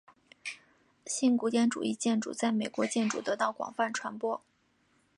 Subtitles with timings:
[1.05, 4.41] 新古典主义建筑在美国建筑得到广泛传播。